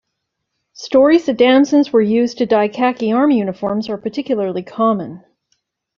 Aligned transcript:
Stories 0.73 1.27
that 1.27 1.37
damsons 1.37 1.93
were 1.93 2.01
used 2.01 2.39
to 2.39 2.47
dye 2.47 2.67
khaki 2.67 3.11
army 3.11 3.37
uniforms 3.37 3.87
are 3.87 3.99
particularly 3.99 4.63
common. 4.63 5.23